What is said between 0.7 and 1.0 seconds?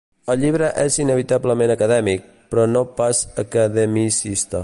és